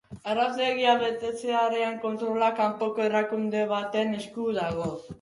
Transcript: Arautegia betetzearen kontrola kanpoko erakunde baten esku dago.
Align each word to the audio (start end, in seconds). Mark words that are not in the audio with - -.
Arautegia 0.35 0.95
betetzearen 1.03 2.01
kontrola 2.07 2.49
kanpoko 2.63 3.07
erakunde 3.13 3.65
baten 3.77 4.21
esku 4.25 4.53
dago. 4.63 4.95